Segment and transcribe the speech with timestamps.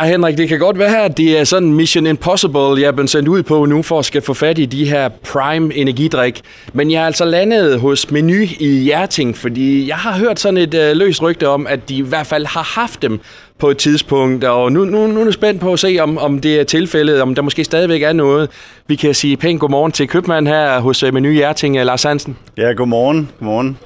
[0.00, 3.10] Ja, Henrik, det kan godt være, at det er sådan Mission Impossible, jeg er blevet
[3.10, 6.40] sendt ud på nu for at skal få fat i de her Prime energidrik.
[6.72, 10.74] Men jeg er altså landet hos Menu i Hjerting, fordi jeg har hørt sådan et
[10.74, 13.20] øh, løst rygte om, at de i hvert fald har haft dem
[13.58, 14.44] på et tidspunkt.
[14.44, 17.22] Og nu, nu, nu er jeg spændt på at se, om, om det er tilfældet,
[17.22, 18.50] om der måske stadigvæk er noget.
[18.86, 22.36] Vi kan sige pænt godmorgen til købmanden her hos øh, Menu Hjerting, Lars Hansen.
[22.56, 23.30] Ja, godmorgen.
[23.38, 23.78] godmorgen.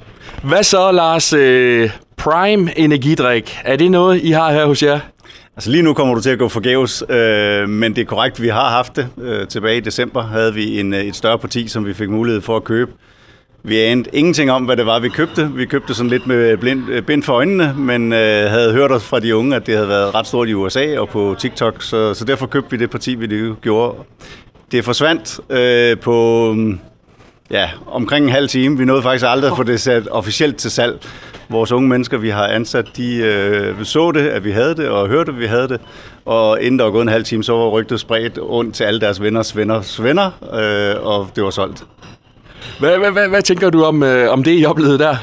[0.43, 1.33] Hvad så, Lars?
[1.33, 4.99] Øh, Prime energidrik, er det noget, I har her hos jer?
[5.55, 8.47] Altså lige nu kommer du til at gå forgæves, øh, men det er korrekt, vi
[8.47, 9.07] har haft det.
[9.21, 12.41] Øh, tilbage i december havde vi en, øh, et større parti, som vi fik mulighed
[12.41, 12.91] for at købe.
[13.63, 15.51] Vi anede ingenting om, hvad det var, vi købte.
[15.55, 19.03] Vi købte sådan lidt med blind, øh, bind for øjnene, men øh, havde hørt os
[19.03, 22.13] fra de unge, at det havde været ret stort i USA og på TikTok, så,
[22.13, 23.97] så derfor købte vi det parti, vi det gjorde.
[24.71, 26.79] Det forsvandt øh, på mm,
[27.51, 28.77] ja, omkring en halv time.
[28.77, 30.99] Vi nåede faktisk aldrig at få det sat officielt til salg
[31.51, 35.07] vores unge mennesker, vi har ansat, de øh, så det, at vi havde det, og
[35.07, 35.81] hørte, at vi havde det.
[36.25, 38.99] Og inden der var gået en halv time, så var rygtet spredt rundt til alle
[38.99, 41.83] deres venners venners venner, øh, og det var solgt.
[42.79, 45.15] Hvad, hvad, hvad, hvad tænker du om, øh, om det, I oplevede der?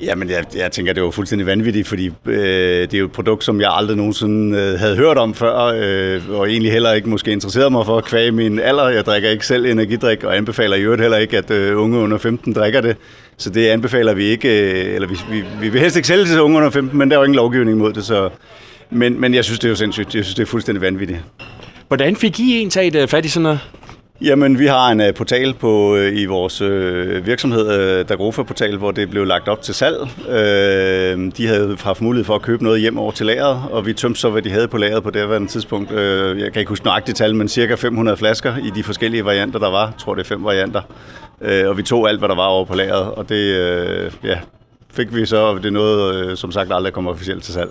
[0.00, 3.44] Jamen, jeg, jeg tænker, det var fuldstændig vanvittigt, fordi øh, det er jo et produkt,
[3.44, 7.32] som jeg aldrig nogensinde øh, havde hørt om før, øh, og egentlig heller ikke måske
[7.32, 8.88] interesseret mig for at kvæge min alder.
[8.88, 12.18] Jeg drikker ikke selv energidrik, og anbefaler i øvrigt heller ikke, at øh, unge under
[12.18, 12.96] 15 drikker det.
[13.38, 16.40] Så det anbefaler vi ikke, øh, eller vi, vi, vi vil helst ikke sælge til
[16.40, 18.30] unge under 15, men der er jo ingen lovgivning mod det, så...
[18.90, 20.14] Men, men jeg synes, det er jo sindssygt.
[20.14, 21.18] Jeg synes, det er fuldstændig vanvittigt.
[21.88, 23.60] Hvordan fik I en taget fat i sådan noget?
[24.22, 28.76] Jamen, vi har en uh, portal på uh, i vores uh, virksomhed, uh, Dagrofa Portal,
[28.76, 30.00] hvor det blev lagt op til salg.
[30.00, 33.92] Uh, de havde haft mulighed for at købe noget hjem over til lageret, og vi
[33.92, 35.90] tømte så, hvad de havde på lageret på det her tidspunkt.
[35.90, 35.98] Uh,
[36.40, 39.70] jeg kan ikke huske nøjagtigt tal, men cirka 500 flasker i de forskellige varianter, der
[39.70, 39.84] var.
[39.84, 40.82] Jeg tror, det er fem varianter.
[41.40, 43.52] Uh, og vi tog alt, hvad der var over på lageret, og det
[44.06, 44.38] uh, ja,
[44.92, 47.70] fik vi så, og det er noget, uh, som sagt, aldrig kommer officielt til salg.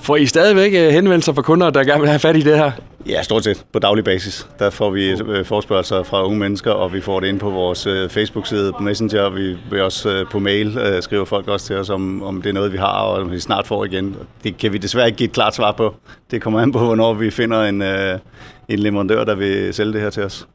[0.00, 2.70] Får I stadigvæk henvendelser fra kunder, der gerne vil have fat i det her?
[3.08, 4.48] Ja, stort set på daglig basis.
[4.58, 7.86] Der får vi øh, forspørgelser fra unge mennesker, og vi får det ind på vores
[7.86, 9.30] øh, Facebook-side på Messenger.
[9.30, 12.54] Vi vil også øh, på mail skrive folk også til os, om, om det er
[12.54, 14.16] noget, vi har, og om vi snart får igen.
[14.44, 15.94] Det kan vi desværre ikke give et klart svar på.
[16.30, 17.82] Det kommer an på, hvornår vi finder en,
[18.68, 20.46] en leverandør, der vil sælge det her til os.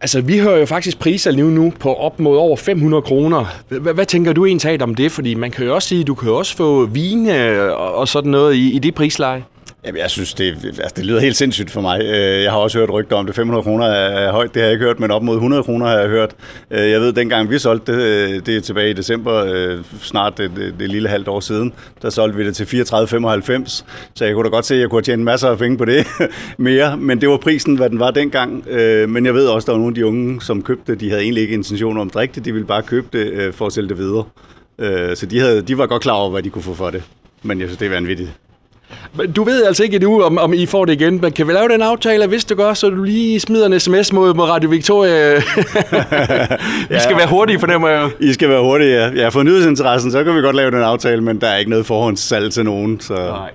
[0.00, 3.44] Altså, vi hører jo faktisk priser lige nu på op mod over 500 kroner.
[3.68, 5.12] Hvad tænker du egentlig om det?
[5.12, 8.54] Fordi man kan jo også sige, at du kan også få vine og sådan noget
[8.54, 9.44] i, i det prisleje.
[9.84, 12.00] Jamen, jeg synes, det, altså, det lyder helt sindssygt for mig.
[12.02, 13.34] Øh, jeg har også hørt rygter om det.
[13.34, 15.98] 500 kroner er højt, det har jeg ikke hørt, men op mod 100 kroner har
[15.98, 16.34] jeg hørt.
[16.70, 20.50] Øh, jeg ved, dengang vi solgte det, øh, det er tilbage i december, snart det,
[20.56, 23.84] det, det lille halvt år siden, der solgte vi det til 34,95.
[24.14, 26.06] Så jeg kunne da godt se, at jeg kunne tjene masser af penge på det
[26.58, 26.96] mere.
[26.96, 28.64] Men det var prisen, hvad den var dengang.
[29.08, 31.00] Men jeg ved også, at der var nogle af de unge, som købte det.
[31.00, 33.66] De havde egentlig ikke intention om at drikke det, de ville bare købe det for
[33.66, 34.24] at sælge det videre.
[35.14, 37.02] Så de, havde, de var godt klar over, hvad de kunne få for det.
[37.42, 38.30] Men jeg synes, det er vanvittigt.
[39.36, 41.68] Du ved altså ikke endnu, om, om I får det igen, men kan vi lave
[41.68, 45.34] den aftale, hvis det gør, så du lige smider en sms mod, mod Radio Victoria?
[46.94, 47.16] vi skal ja.
[47.16, 48.10] være hurtige, fornemmer jeg.
[48.20, 49.10] I skal være hurtige, ja.
[49.10, 49.28] ja.
[49.28, 52.52] For nyhedsinteressen, så kan vi godt lave den aftale, men der er ikke noget forhåndssalg
[52.52, 53.00] til nogen.
[53.00, 53.14] Så.
[53.14, 53.50] Nej.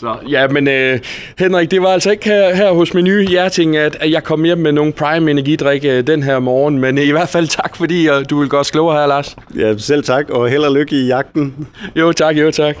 [0.00, 0.98] Så, ja, men øh,
[1.38, 4.58] Henrik, det var altså ikke her, her hos Menu Hjerting, at, at jeg kom hjem
[4.58, 8.08] med nogle Prime Energidrik øh, den her morgen, men øh, i hvert fald tak, fordi
[8.08, 9.36] øh, du vil godt skrive her, Lars.
[9.58, 11.66] Ja, selv tak, og held og lykke i jagten.
[11.96, 12.76] Jo, tak, jo, tak.